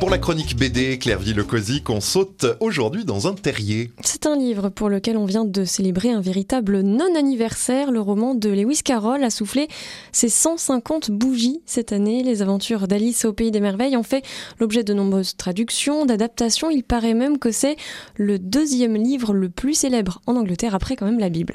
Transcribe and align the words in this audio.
Pour 0.00 0.10
la 0.10 0.18
chronique 0.18 0.56
BD, 0.56 0.96
Claire 0.96 1.18
Villecosic, 1.18 1.90
on 1.90 2.00
saute 2.00 2.46
aujourd'hui 2.60 3.04
dans 3.04 3.26
un 3.26 3.34
terrier. 3.34 3.90
C'est 4.04 4.26
un 4.26 4.36
livre 4.36 4.68
pour 4.68 4.88
lequel 4.88 5.16
on 5.16 5.24
vient 5.24 5.44
de 5.44 5.64
célébrer 5.64 6.12
un 6.12 6.20
véritable 6.20 6.82
non-anniversaire. 6.82 7.90
Le 7.90 8.00
roman 8.00 8.36
de 8.36 8.48
Lewis 8.48 8.82
Carroll 8.84 9.24
a 9.24 9.30
soufflé 9.30 9.66
ses 10.12 10.28
150 10.28 11.10
bougies 11.10 11.62
cette 11.66 11.92
année. 11.92 12.22
Les 12.22 12.42
aventures 12.42 12.86
d'Alice 12.86 13.24
au 13.24 13.32
Pays 13.32 13.50
des 13.50 13.58
Merveilles 13.58 13.96
ont 13.96 14.04
fait 14.04 14.24
l'objet 14.60 14.84
de 14.84 14.94
nombreuses 14.94 15.36
traductions, 15.36 16.06
d'adaptations. 16.06 16.70
Il 16.70 16.84
paraît 16.84 17.14
même 17.14 17.38
que 17.38 17.50
c'est 17.50 17.76
le 18.14 18.38
deuxième 18.38 18.94
livre 18.94 19.32
le 19.32 19.48
plus 19.48 19.74
célèbre 19.74 20.20
en 20.26 20.36
Angleterre 20.36 20.76
après 20.76 20.94
quand 20.94 21.06
même 21.06 21.18
la 21.18 21.28
Bible. 21.28 21.54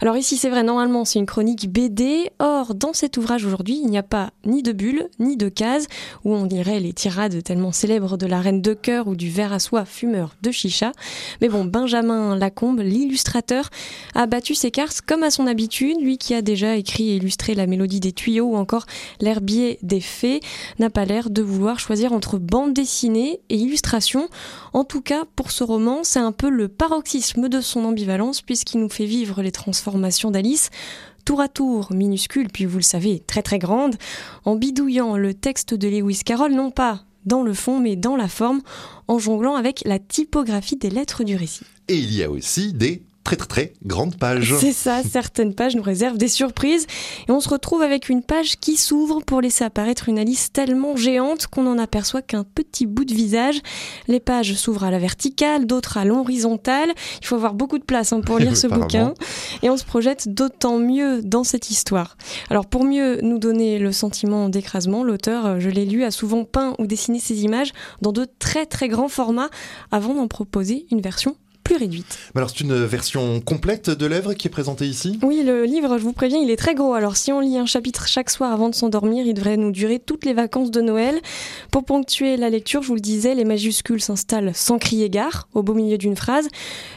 Alors 0.00 0.16
ici 0.16 0.36
c'est 0.36 0.50
vrai, 0.50 0.64
normalement 0.64 1.04
c'est 1.04 1.20
une 1.20 1.26
chronique 1.26 1.70
BD. 1.70 2.30
Or, 2.40 2.74
dans 2.74 2.92
cet 2.92 3.18
ouvrage 3.18 3.44
aujourd'hui, 3.44 3.80
il 3.80 3.88
n'y 3.88 3.98
a 3.98 4.02
pas 4.02 4.32
ni 4.44 4.64
de 4.64 4.72
bulles, 4.72 5.08
ni 5.20 5.36
de 5.36 5.48
cases 5.48 5.86
où 6.24 6.34
on 6.34 6.46
dirait 6.46 6.80
les 6.80 6.92
tirades 6.92 7.40
tellement 7.44 7.70
célèbre 7.84 8.16
de 8.16 8.24
la 8.24 8.40
reine 8.40 8.62
de 8.62 8.72
cœur 8.72 9.08
ou 9.08 9.14
du 9.14 9.28
verre 9.28 9.52
à 9.52 9.58
soie 9.58 9.84
fumeur 9.84 10.36
de 10.40 10.50
chicha. 10.50 10.92
Mais 11.42 11.50
bon, 11.50 11.66
Benjamin 11.66 12.34
Lacombe, 12.34 12.80
l'illustrateur, 12.80 13.68
a 14.14 14.24
battu 14.24 14.54
ses 14.54 14.70
cartes 14.70 15.02
comme 15.02 15.22
à 15.22 15.30
son 15.30 15.46
habitude. 15.46 16.00
Lui 16.00 16.16
qui 16.16 16.32
a 16.32 16.40
déjà 16.40 16.76
écrit 16.76 17.10
et 17.10 17.16
illustré 17.16 17.54
la 17.54 17.66
mélodie 17.66 18.00
des 18.00 18.12
tuyaux 18.12 18.46
ou 18.46 18.56
encore 18.56 18.86
l'herbier 19.20 19.78
des 19.82 20.00
fées, 20.00 20.40
n'a 20.78 20.88
pas 20.88 21.04
l'air 21.04 21.28
de 21.28 21.42
vouloir 21.42 21.78
choisir 21.78 22.14
entre 22.14 22.38
bande 22.38 22.72
dessinée 22.72 23.40
et 23.50 23.56
illustration. 23.56 24.30
En 24.72 24.84
tout 24.84 25.02
cas, 25.02 25.24
pour 25.36 25.50
ce 25.50 25.62
roman, 25.62 26.04
c'est 26.04 26.18
un 26.18 26.32
peu 26.32 26.48
le 26.48 26.68
paroxysme 26.68 27.50
de 27.50 27.60
son 27.60 27.84
ambivalence 27.84 28.40
puisqu'il 28.40 28.80
nous 28.80 28.88
fait 28.88 29.04
vivre 29.04 29.42
les 29.42 29.52
transformations 29.52 30.30
d'Alice 30.30 30.70
tour 31.26 31.42
à 31.42 31.48
tour, 31.48 31.92
minuscule, 31.92 32.48
puis 32.48 32.66
vous 32.66 32.76
le 32.76 32.82
savez, 32.82 33.20
très 33.20 33.42
très 33.42 33.58
grande, 33.58 33.96
en 34.44 34.56
bidouillant 34.56 35.16
le 35.16 35.32
texte 35.32 35.72
de 35.72 35.88
Lewis 35.88 36.20
Carroll, 36.22 36.52
non 36.52 36.70
pas 36.70 37.04
dans 37.26 37.42
le 37.42 37.54
fond, 37.54 37.80
mais 37.80 37.96
dans 37.96 38.16
la 38.16 38.28
forme, 38.28 38.60
en 39.08 39.18
jonglant 39.18 39.54
avec 39.54 39.82
la 39.84 39.98
typographie 39.98 40.76
des 40.76 40.90
lettres 40.90 41.24
du 41.24 41.36
récit. 41.36 41.64
Et 41.88 41.96
il 41.96 42.14
y 42.14 42.22
a 42.22 42.30
aussi 42.30 42.72
des 42.72 43.02
très 43.24 43.36
très 43.36 43.46
très 43.46 43.72
grande 43.84 44.16
page. 44.16 44.54
C'est 44.58 44.72
ça, 44.72 45.02
certaines 45.02 45.54
pages 45.54 45.76
nous 45.76 45.82
réservent 45.82 46.18
des 46.18 46.28
surprises 46.28 46.86
et 47.28 47.32
on 47.32 47.40
se 47.40 47.48
retrouve 47.48 47.82
avec 47.82 48.08
une 48.08 48.22
page 48.22 48.56
qui 48.60 48.76
s'ouvre 48.76 49.20
pour 49.24 49.40
laisser 49.40 49.64
apparaître 49.64 50.08
une 50.08 50.18
Alice 50.18 50.52
tellement 50.52 50.96
géante 50.96 51.46
qu'on 51.46 51.62
n'en 51.62 51.78
aperçoit 51.78 52.22
qu'un 52.22 52.44
petit 52.44 52.86
bout 52.86 53.04
de 53.04 53.14
visage. 53.14 53.60
Les 54.08 54.20
pages 54.20 54.54
s'ouvrent 54.54 54.84
à 54.84 54.90
la 54.90 54.98
verticale, 54.98 55.66
d'autres 55.66 55.96
à 55.96 56.04
l'horizontale. 56.04 56.92
Il 57.20 57.26
faut 57.26 57.36
avoir 57.36 57.54
beaucoup 57.54 57.78
de 57.78 57.84
place 57.84 58.12
hein, 58.12 58.20
pour 58.20 58.38
lire 58.40 58.56
ce 58.56 58.66
bouquin 58.66 59.14
et 59.62 59.70
on 59.70 59.76
se 59.76 59.84
projette 59.84 60.28
d'autant 60.28 60.78
mieux 60.78 61.22
dans 61.22 61.44
cette 61.44 61.70
histoire. 61.70 62.16
Alors 62.50 62.66
pour 62.66 62.84
mieux 62.84 63.20
nous 63.22 63.38
donner 63.38 63.78
le 63.78 63.92
sentiment 63.92 64.48
d'écrasement, 64.48 65.02
l'auteur, 65.02 65.46
euh, 65.46 65.60
je 65.60 65.70
l'ai 65.70 65.86
lu, 65.86 66.04
a 66.04 66.10
souvent 66.10 66.44
peint 66.44 66.74
ou 66.78 66.86
dessiné 66.86 67.20
ces 67.20 67.42
images 67.44 67.72
dans 68.02 68.12
de 68.12 68.26
très 68.38 68.66
très 68.66 68.88
grands 68.88 69.08
formats 69.08 69.50
avant 69.90 70.14
d'en 70.14 70.28
proposer 70.28 70.86
une 70.90 71.00
version 71.00 71.36
plus 71.64 71.76
réduite. 71.76 72.18
alors 72.34 72.50
c'est 72.50 72.60
une 72.60 72.84
version 72.84 73.40
complète 73.40 73.90
de 73.90 74.06
l'œuvre 74.06 74.34
qui 74.34 74.48
est 74.48 74.50
présentée 74.50 74.86
ici? 74.86 75.18
Oui, 75.22 75.42
le 75.44 75.64
livre, 75.64 75.98
je 75.98 76.02
vous 76.02 76.12
préviens, 76.12 76.38
il 76.38 76.50
est 76.50 76.56
très 76.56 76.74
gros. 76.74 76.94
Alors 76.94 77.16
si 77.16 77.32
on 77.32 77.40
lit 77.40 77.58
un 77.58 77.66
chapitre 77.66 78.06
chaque 78.06 78.30
soir 78.30 78.52
avant 78.52 78.68
de 78.68 78.74
s'endormir, 78.74 79.26
il 79.26 79.34
devrait 79.34 79.56
nous 79.56 79.72
durer 79.72 79.98
toutes 79.98 80.24
les 80.24 80.34
vacances 80.34 80.70
de 80.70 80.80
Noël. 80.80 81.20
Pour 81.70 81.84
ponctuer 81.84 82.36
la 82.36 82.50
lecture, 82.50 82.82
je 82.82 82.88
vous 82.88 82.94
le 82.94 83.00
disais, 83.00 83.34
les 83.34 83.44
majuscules 83.44 84.02
s'installent 84.02 84.52
sans 84.54 84.78
crier 84.78 85.08
gare, 85.08 85.48
au 85.54 85.62
beau 85.62 85.74
milieu 85.74 85.98
d'une 85.98 86.16
phrase. 86.16 86.48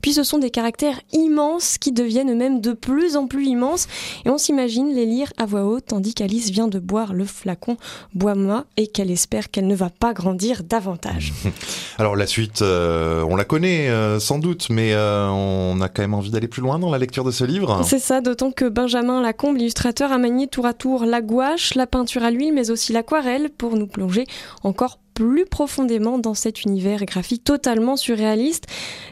Puis 0.00 0.12
ce 0.12 0.22
sont 0.22 0.38
des 0.38 0.50
caractères 0.50 1.00
immenses 1.12 1.78
qui 1.78 1.92
deviennent 1.92 2.34
même 2.36 2.60
de 2.60 2.72
plus 2.72 3.16
en 3.16 3.26
plus 3.26 3.46
immenses. 3.46 3.88
Et 4.24 4.30
on 4.30 4.38
s'imagine 4.38 4.94
les 4.94 5.06
lire 5.06 5.32
à 5.36 5.46
voix 5.46 5.64
haute 5.64 5.86
tandis 5.86 6.14
qu'Alice 6.14 6.50
vient 6.50 6.68
de 6.68 6.78
boire 6.78 7.12
le 7.12 7.24
flacon 7.24 7.76
bois-moi 8.14 8.64
et 8.76 8.86
qu'elle 8.86 9.10
espère 9.10 9.50
qu'elle 9.50 9.66
ne 9.66 9.74
va 9.74 9.90
pas 9.90 10.12
grandir 10.12 10.62
davantage. 10.62 11.32
Alors 11.98 12.16
la 12.16 12.26
suite, 12.26 12.62
euh, 12.62 13.24
on 13.28 13.36
la 13.36 13.44
connaît 13.44 13.88
euh, 13.88 14.20
sans 14.20 14.38
doute 14.38 14.51
mais 14.70 14.92
euh, 14.94 15.28
on 15.28 15.80
a 15.80 15.88
quand 15.88 16.02
même 16.02 16.14
envie 16.14 16.30
d'aller 16.30 16.48
plus 16.48 16.62
loin 16.62 16.78
dans 16.78 16.90
la 16.90 16.98
lecture 16.98 17.24
de 17.24 17.30
ce 17.30 17.44
livre. 17.44 17.82
C'est 17.84 17.98
ça, 17.98 18.20
d'autant 18.20 18.50
que 18.50 18.68
Benjamin 18.68 19.20
Lacombe, 19.20 19.56
l'illustrateur, 19.56 20.12
a 20.12 20.18
manié 20.18 20.46
tour 20.46 20.66
à 20.66 20.74
tour 20.74 21.04
la 21.04 21.20
gouache, 21.20 21.74
la 21.74 21.86
peinture 21.86 22.22
à 22.22 22.30
l'huile, 22.30 22.52
mais 22.54 22.70
aussi 22.70 22.92
l'aquarelle 22.92 23.50
pour 23.50 23.76
nous 23.76 23.86
plonger 23.86 24.26
encore 24.62 24.98
plus 25.14 25.44
profondément 25.44 26.18
dans 26.18 26.34
cet 26.34 26.62
univers 26.62 27.04
graphique 27.04 27.44
totalement 27.44 27.96
surréaliste, 27.96 28.66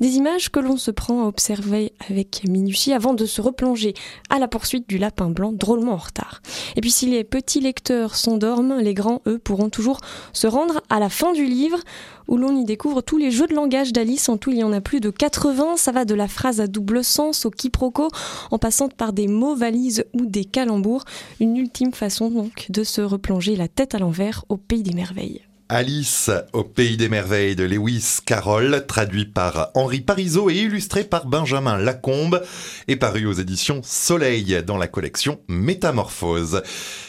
des 0.00 0.16
images 0.16 0.50
que 0.50 0.60
l'on 0.60 0.76
se 0.76 0.90
prend 0.90 1.24
à 1.24 1.26
observer 1.26 1.92
avec 2.08 2.42
minutie 2.48 2.92
avant 2.92 3.14
de 3.14 3.26
se 3.26 3.40
replonger 3.40 3.94
à 4.30 4.38
la 4.38 4.48
poursuite 4.48 4.88
du 4.88 4.98
lapin 4.98 5.30
blanc 5.30 5.52
drôlement 5.52 5.92
en 5.92 5.96
retard. 5.96 6.40
Et 6.76 6.80
puis 6.80 6.90
si 6.90 7.06
les 7.06 7.24
petits 7.24 7.60
lecteurs 7.60 8.14
s'endorment, 8.14 8.78
les 8.78 8.94
grands, 8.94 9.22
eux, 9.26 9.38
pourront 9.38 9.70
toujours 9.70 10.00
se 10.32 10.46
rendre 10.46 10.82
à 10.90 10.98
la 10.98 11.08
fin 11.08 11.32
du 11.32 11.44
livre 11.44 11.80
où 12.28 12.36
l'on 12.36 12.56
y 12.56 12.64
découvre 12.64 13.02
tous 13.02 13.18
les 13.18 13.30
jeux 13.30 13.46
de 13.46 13.54
langage 13.54 13.92
d'Alice. 13.92 14.28
En 14.28 14.36
tout, 14.36 14.50
il 14.50 14.58
y 14.58 14.64
en 14.64 14.72
a 14.72 14.80
plus 14.80 15.00
de 15.00 15.10
80. 15.10 15.76
Ça 15.76 15.92
va 15.92 16.04
de 16.04 16.14
la 16.14 16.28
phrase 16.28 16.60
à 16.60 16.66
double 16.66 17.04
sens 17.04 17.46
au 17.46 17.50
quiproquo, 17.50 18.08
en 18.50 18.58
passant 18.58 18.88
par 18.88 19.12
des 19.12 19.28
mots 19.28 19.54
valises 19.54 20.04
ou 20.12 20.26
des 20.26 20.44
calembours. 20.44 21.04
Une 21.40 21.56
ultime 21.56 21.92
façon 21.92 22.30
donc 22.30 22.66
de 22.68 22.84
se 22.84 23.00
replonger 23.00 23.56
la 23.56 23.68
tête 23.68 23.94
à 23.94 23.98
l'envers 23.98 24.44
au 24.48 24.56
pays 24.56 24.82
des 24.82 24.94
merveilles. 24.94 25.45
Alice 25.68 26.30
au 26.52 26.62
pays 26.62 26.96
des 26.96 27.08
merveilles 27.08 27.56
de 27.56 27.64
Lewis 27.64 28.18
Carroll, 28.24 28.84
traduit 28.86 29.24
par 29.24 29.70
Henri 29.74 30.00
Parizeau 30.00 30.48
et 30.48 30.54
illustré 30.54 31.02
par 31.02 31.26
Benjamin 31.26 31.76
Lacombe, 31.76 32.40
et 32.86 32.94
paru 32.94 33.26
aux 33.26 33.32
éditions 33.32 33.80
Soleil 33.82 34.62
dans 34.64 34.76
la 34.76 34.86
collection 34.86 35.40
Métamorphose. 35.48 36.62